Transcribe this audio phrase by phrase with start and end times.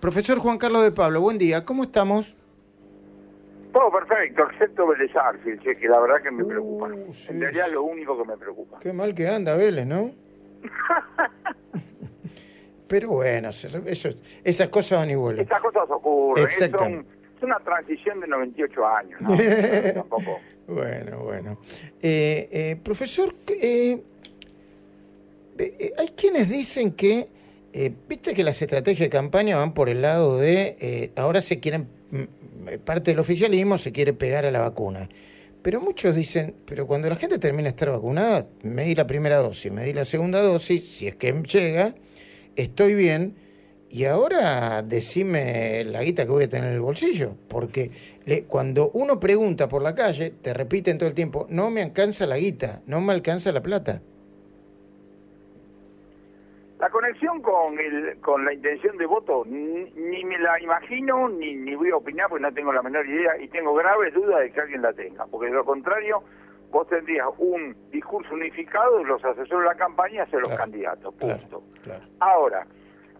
[0.00, 2.36] Profesor Juan Carlos de Pablo, buen día, ¿cómo estamos?
[3.72, 6.88] Todo perfecto, excepto Vélez Arfield, que la verdad que me preocupa.
[6.88, 8.78] Uh, sí, en realidad lo único que me preocupa.
[8.80, 10.10] Qué mal que anda Vélez, ¿no?
[12.88, 14.08] Pero bueno, eso,
[14.42, 15.42] esas cosas van y vuelven.
[15.42, 17.06] Estas cosas ocurren, son-
[17.36, 19.36] es una transición de 98 años, ¿no?
[19.94, 20.40] Tampoco.
[20.66, 21.58] Bueno, bueno.
[22.02, 24.02] Eh, eh, profesor, eh,
[25.58, 27.28] eh, hay quienes dicen que,
[27.72, 31.60] eh, viste que las estrategias de campaña van por el lado de, eh, ahora se
[31.60, 35.08] quieren, mm, eh, parte del oficialismo se quiere pegar a la vacuna.
[35.62, 39.36] Pero muchos dicen, pero cuando la gente termina de estar vacunada, me di la primera
[39.36, 41.94] dosis, me di la segunda dosis, si es que llega,
[42.56, 43.34] estoy bien,
[43.90, 47.90] y ahora decime la guita que voy a tener en el bolsillo, porque
[48.24, 52.26] le- cuando uno pregunta por la calle, te repiten todo el tiempo, no me alcanza
[52.26, 54.00] la guita, no me alcanza la plata.
[56.80, 61.54] La conexión con el, con la intención de voto ni, ni me la imagino ni,
[61.54, 64.50] ni voy a opinar porque no tengo la menor idea y tengo graves dudas de
[64.50, 66.22] que alguien la tenga, porque de lo contrario
[66.70, 71.14] vos tendrías un discurso unificado de los asesores de la campaña hacia los Claro, candidatos,
[71.16, 71.62] Claro, punto.
[71.82, 72.04] claro.
[72.20, 72.66] Ahora,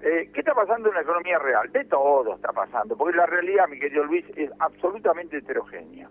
[0.00, 1.70] eh, ¿qué está pasando en la economía real?
[1.70, 6.08] De todo está pasando, porque la realidad, mi querido Luis, es absolutamente heterogénea.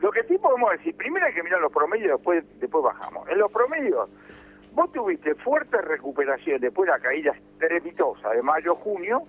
[0.00, 3.28] Lo que sí podemos decir, primero hay que mirar los promedios, después, después bajamos.
[3.28, 4.10] En los promedios,
[4.74, 9.22] vos tuviste fuerte recuperación después de la caída estrepitosa de mayo-junio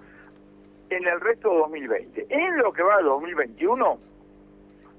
[0.90, 2.26] en el resto de 2020.
[2.30, 3.98] En lo que va de 2021,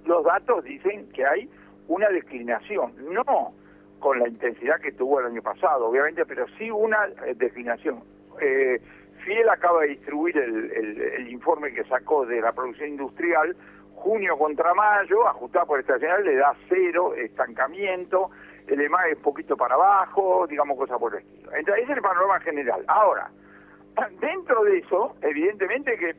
[0.07, 1.51] los datos dicen que hay
[1.89, 3.53] una declinación, no
[3.99, 8.03] con la intensidad que tuvo el año pasado, obviamente, pero sí una eh, declinación.
[8.41, 8.81] Eh,
[9.25, 13.57] Fiel acaba de distribuir el- el informe que sacó de la producción industrial,
[13.95, 18.31] junio contra mayo, ajustado por estacional, le da cero, estancamiento,
[18.67, 21.55] el EMA es poquito para abajo, digamos cosas por el estilo.
[21.55, 22.84] Entonces, ese es el panorama general.
[22.89, 23.31] Ahora,
[24.20, 26.14] dentro de eso, evidentemente que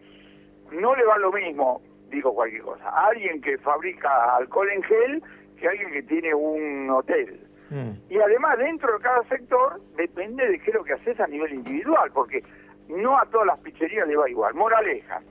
[0.71, 5.23] no le va lo mismo, digo cualquier cosa, a alguien que fabrica alcohol en gel
[5.57, 7.47] que a alguien que tiene un hotel.
[7.69, 7.91] Mm.
[8.09, 11.53] Y además, dentro de cada sector, depende de qué es lo que haces a nivel
[11.53, 12.43] individual, porque
[12.87, 14.53] no a todas las pizzerías le va igual.
[14.53, 15.21] Moraleja,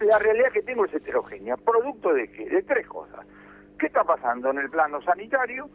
[0.00, 1.56] la realidad que tengo es heterogénea.
[1.56, 2.48] ¿Producto de qué?
[2.48, 3.26] De tres cosas.
[3.78, 5.68] ¿Qué está pasando en el plano sanitario?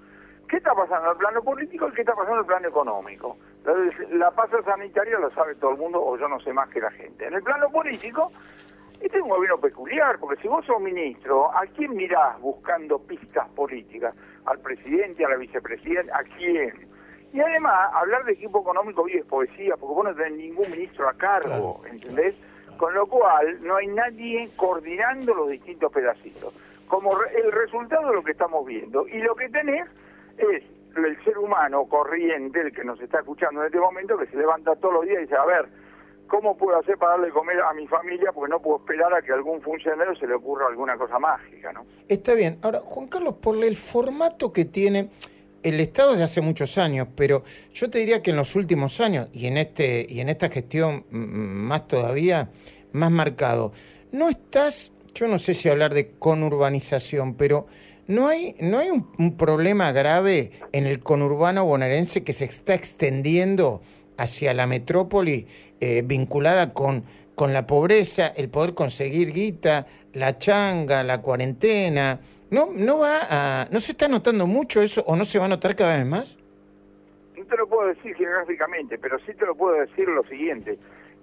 [0.48, 3.38] ¿Qué está pasando en el plano político y qué está pasando en el plano económico?
[3.66, 3.74] La,
[4.18, 6.92] la pasa sanitaria lo sabe todo el mundo o yo no sé más que la
[6.92, 7.28] gente.
[7.28, 8.32] En el plano político,
[9.02, 13.48] este es un gobierno peculiar, porque si vos sos ministro, ¿a quién mirás buscando pistas
[13.50, 14.16] políticas?
[14.46, 16.18] ¿Al presidente, a la vicepresidenta?
[16.18, 16.88] ¿A quién?
[17.34, 21.10] Y además, hablar de equipo económico hoy es poesía, porque vos no tenés ningún ministro
[21.10, 22.36] a cargo, ¿entendés?
[22.78, 26.54] Con lo cual, no hay nadie coordinando los distintos pedacitos.
[26.88, 29.06] Como re- el resultado de lo que estamos viendo.
[29.10, 29.86] Y lo que tenés
[30.38, 30.64] es
[30.96, 34.76] el ser humano corriente, el que nos está escuchando en este momento, que se levanta
[34.76, 35.68] todos los días y dice, a ver,
[36.28, 38.32] ¿cómo puedo hacer para darle comer a mi familia?
[38.32, 41.72] Porque no puedo esperar a que a algún funcionario se le ocurra alguna cosa mágica,
[41.72, 41.86] ¿no?
[42.08, 42.58] Está bien.
[42.62, 45.10] Ahora, Juan Carlos, por el formato que tiene
[45.64, 47.44] el Estado desde hace muchos años, pero
[47.74, 51.06] yo te diría que en los últimos años y en este y en esta gestión
[51.12, 52.50] más todavía
[52.94, 53.74] más marcado,
[54.12, 57.68] no estás, yo no sé si hablar de conurbanización, pero
[58.08, 63.82] no hay no hay un, problema grave en el conurbano bonaerense que se está extendiendo
[64.18, 65.48] hacia la metrópoli
[65.80, 67.04] eh, vinculada con
[67.38, 72.20] con la pobreza, el poder conseguir guita, la changa, la cuarentena,
[72.50, 75.48] no no va a, no se está notando mucho eso o no se va a
[75.48, 76.36] notar cada vez más.
[77.38, 80.80] No te lo puedo decir geográficamente, pero sí te lo puedo decir lo siguiente.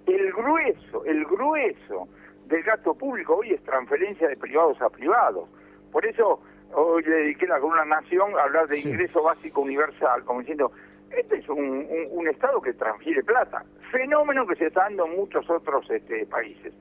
[0.07, 2.07] El grueso, el grueso
[2.47, 5.49] del gasto público hoy es transferencia de privados a privados.
[5.91, 6.39] Por eso
[6.75, 8.89] hoy le dediqué la columna Nación a hablar de Sí.
[8.89, 10.71] ingreso básico universal, como diciendo,
[11.11, 13.63] este es un, un- un Estado que transfiere plata.
[13.91, 16.73] Fenómeno que se está dando en muchos otros este, países.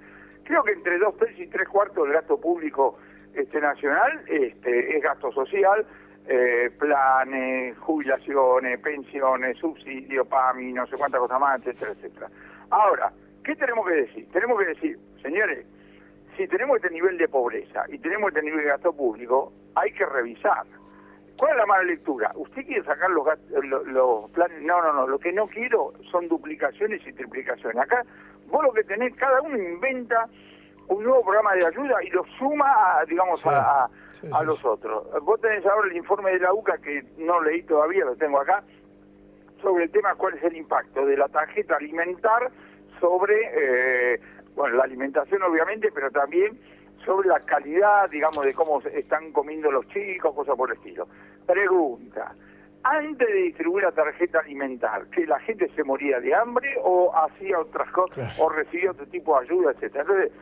[0.45, 2.99] Creo que entre dos tercios y tres cuartos del gasto público
[3.35, 5.87] este, nacional este, es gasto social,
[6.27, 12.29] eh, planes, jubilaciones, pensiones, subsidios, PAMI, no sé cuántas cosas más, etcétera, etcétera.
[12.71, 13.13] Ahora,
[13.45, 14.29] ¿qué tenemos que decir?
[14.33, 15.67] Tenemos que decir, señores,
[16.37, 20.07] si tenemos este nivel de pobreza y tenemos este nivel de gasto público, hay que
[20.07, 20.65] revisar.
[21.37, 22.31] ¿Cuál es la mala lectura?
[22.37, 24.63] ¿Usted quiere sacar los, gat- lo- los planes?
[24.63, 25.07] No, no, no.
[25.09, 27.77] Lo que no quiero son duplicaciones y triplicaciones.
[27.77, 28.03] Acá
[28.47, 30.29] vos lo que tenés, cada uno inventa
[30.89, 33.49] un nuevo programa de ayuda y lo suma, a, digamos, Sí.
[33.49, 33.89] a, a-
[34.21, 35.07] Sí, a sí, los otros.
[35.23, 38.63] Vos tenés ahora el informe de la UCA que no leí todavía, lo tengo acá,
[39.61, 42.51] sobre el tema cuál es el impacto de la tarjeta alimentar
[43.01, 43.35] sobre,
[44.15, 44.21] eh,
[44.55, 46.59] bueno, la alimentación obviamente, pero también
[47.05, 51.07] sobre la calidad, digamos, de cómo están comiendo los chicos, cosas por el estilo.
[51.47, 52.35] Pregunta,
[52.83, 57.59] antes de distribuir la tarjeta alimentar, que la gente se moría de hambre o hacía
[57.59, 60.03] otras cosas, o recibía otro tipo de ayuda, etcétera.
[60.03, 60.33] Entonces,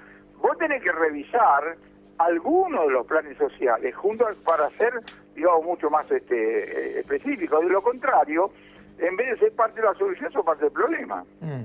[0.41, 1.77] vos tenés que revisar
[2.19, 4.93] algunos de los planes sociales juntos para ser,
[5.35, 7.65] digamos, mucho más este, eh, específicos.
[7.65, 8.51] De lo contrario,
[8.99, 11.25] en vez de ser parte de la solución, son parte del problema.
[11.41, 11.63] Mm.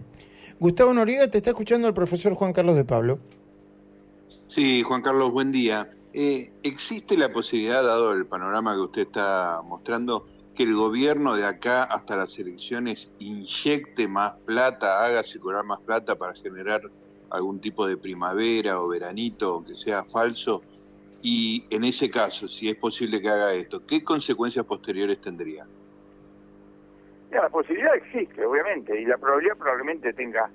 [0.59, 3.19] Gustavo Noriega, te está escuchando el profesor Juan Carlos de Pablo.
[4.47, 5.89] Sí, Juan Carlos, buen día.
[6.13, 11.45] Eh, ¿Existe la posibilidad, dado el panorama que usted está mostrando, que el gobierno de
[11.45, 16.81] acá hasta las elecciones inyecte más plata, haga circular más plata para generar
[17.29, 20.63] algún tipo de primavera o veranito, que sea falso?
[21.21, 25.67] Y en ese caso, si es posible que haga esto, ¿qué consecuencias posteriores tendría?
[27.29, 30.49] la posibilidad existe, obviamente, y la probabilidad probablemente tenga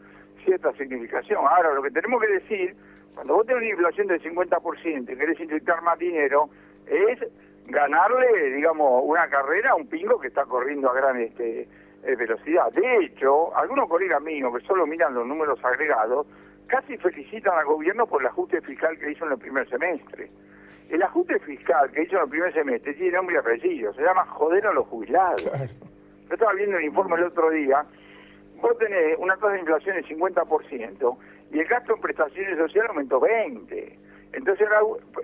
[0.45, 1.45] cierta significación.
[1.47, 2.75] Ahora, lo que tenemos que decir,
[3.15, 6.49] cuando vos tenés una inflación del 50% y querés inyectar más dinero,
[6.87, 7.19] es
[7.67, 11.69] ganarle, digamos, una carrera a un pingo que está corriendo a gran este,
[12.05, 12.73] eh, velocidad.
[12.73, 16.27] De hecho, algunos colegas míos que solo miran los números agregados,
[16.67, 20.31] casi felicitan al gobierno por el ajuste fiscal que hizo en el primer semestre.
[20.89, 24.25] El ajuste fiscal que hizo en el primer semestre tiene nombre y apellido, se llama
[24.27, 25.43] joder a los jubilados.
[25.43, 27.85] Yo estaba viendo el informe el otro día,
[28.61, 31.17] vos tenés una tasa de inflación del 50%
[31.53, 33.99] y el gasto en prestaciones sociales aumentó 20%.
[34.33, 34.67] Entonces,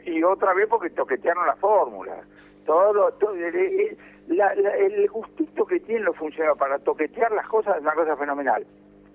[0.04, 2.20] y otra vez porque toquetearon la fórmula.
[2.66, 3.96] Todo, todo el,
[4.28, 8.66] el gustito que tienen los funcionarios para toquetear las cosas es una cosa fenomenal.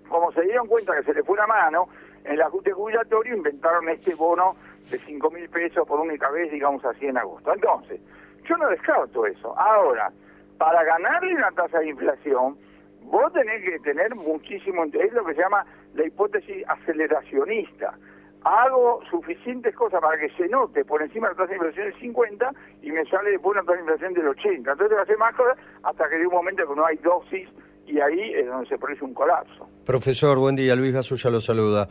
[0.10, 1.88] Como se dieron cuenta que se le fue la mano,
[2.24, 4.56] en el ajuste jubilatorio inventaron este bono
[4.90, 7.54] de 5 mil pesos por única vez, digamos así, en agosto.
[7.54, 8.02] Entonces,
[8.46, 9.56] yo no descarto eso.
[9.60, 10.12] Ahora,
[10.58, 12.58] para ganarle una tasa de inflación,
[13.04, 15.64] vos tenés que tener muchísimo, es lo que se llama
[15.94, 17.98] la hipótesis aceleracionista
[18.44, 22.00] hago suficientes cosas para que se note por encima de la tasa de inflación del
[22.00, 22.52] 50
[22.82, 24.72] y me sale después una tasa de inflación del 80.
[24.72, 27.48] Entonces va a hacer más cosas hasta que de un momento que no hay dosis
[27.88, 29.68] y ahí es donde se produce un colapso.
[29.86, 30.76] Profesor, buen día.
[30.76, 31.88] Luis Gasulla lo saluda.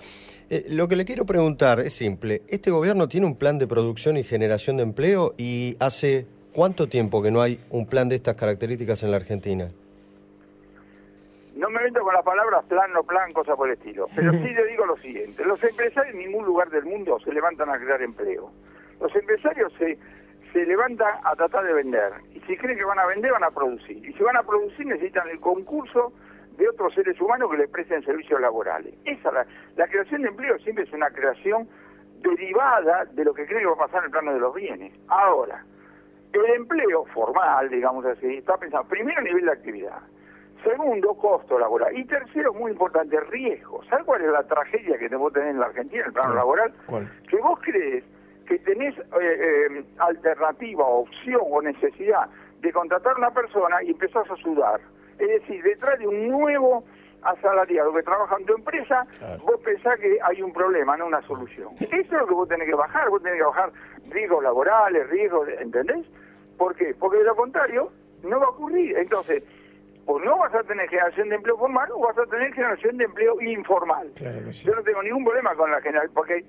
[0.50, 2.43] Eh, lo que le quiero preguntar es simple.
[2.49, 7.22] ¿Este gobierno tiene un plan de producción y generación de empleo y hace cuánto tiempo
[7.22, 9.70] que no hay un plan de estas características en la Argentina?
[11.54, 14.08] No me meto con las palabras plan, no plan, cosa por el estilo.
[14.14, 15.44] Pero sí le digo lo siguiente.
[15.44, 18.50] Los empresarios en ningún lugar del mundo se levantan a crear empleo.
[19.00, 19.99] Los empresarios se,
[20.52, 22.12] se levantan a tratar de vender.
[22.34, 23.99] Y si creen que van a vender, van a producir.
[23.99, 26.12] Y si van a producir, necesitan el concurso
[26.56, 28.94] de otros seres humanos que les presten servicios laborales.
[29.04, 29.46] Esa la,
[29.76, 31.69] la creación de empleo siempre es una creación
[32.22, 34.93] derivada de lo que creen que va a pasar en el plano de los bienes.
[35.08, 35.64] Ahora,
[36.32, 39.99] el empleo formal, digamos así, está pensado primero a nivel de actividad.
[40.62, 41.97] Segundo, costo laboral.
[41.97, 43.82] Y tercero, muy importante, riesgo.
[43.85, 46.73] ¿Sabes cuál es la tragedia que vos tenés en la Argentina, en el plano laboral?
[47.29, 48.05] Que vos crees
[48.47, 52.29] que tenés eh, eh, alternativa, opción o necesidad
[52.61, 54.81] de contratar a una persona y empezás a sudar.
[55.19, 56.85] Es decir, detrás de un nuevo
[57.23, 59.06] asalariado que trabaja en tu empresa,
[59.44, 61.69] vos pensás que hay un problema, no una solución.
[61.81, 63.73] Eso es lo que vos tenés que bajar, vos tenés que bajar
[64.09, 66.06] riesgos laborales, riesgos, ¿entendés?
[66.59, 66.94] ¿Por qué?
[66.99, 67.91] Porque de lo contrario
[68.23, 68.97] no va a ocurrir.
[68.97, 69.43] Entonces,
[70.12, 73.05] o no vas a tener generación de empleo formal o vas a tener generación de
[73.05, 74.12] empleo informal.
[74.14, 76.44] Yo no tengo ningún problema con la generación, porque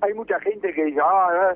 [0.00, 1.54] hay mucha gente que dice, ah,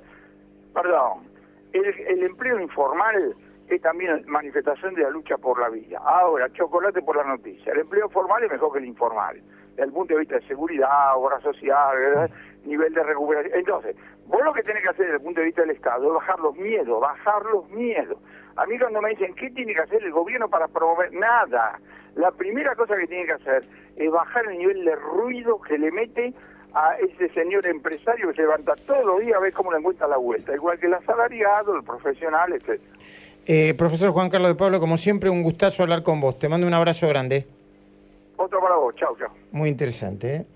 [0.73, 1.26] perdón,
[1.73, 3.34] el, empleo informal
[3.69, 5.99] es también manifestación de la lucha por la vida.
[5.99, 7.73] Ahora, chocolate por la noticia.
[7.73, 11.17] El empleo formal es mejor que el informal, desde el punto de vista de seguridad,
[11.17, 12.31] obra social,
[12.64, 13.58] nivel de recuperación.
[13.58, 16.14] Entonces, vos lo que tenés que hacer desde el punto de vista del Estado es
[16.14, 18.18] bajar los miedos, bajar los miedos.
[18.56, 21.12] A mí cuando me dicen, ¿qué tiene que hacer el gobierno para promover?
[21.12, 21.78] Nada.
[22.14, 23.64] La primera cosa que tiene que hacer
[23.96, 26.32] es bajar el nivel de ruido que le mete
[26.72, 30.06] a ese señor empresario que se levanta todos los días a ver cómo le encuentra
[30.08, 32.80] la vuelta, igual que el asalariado, el profesional, etc.
[33.46, 36.38] Eh, profesor Juan Carlos de Pablo, como siempre, un gustazo hablar con vos.
[36.38, 37.46] Te mando un abrazo grande.
[38.36, 39.30] Otro para vos, chao, chao.
[39.52, 40.46] Muy interesante, ¿eh?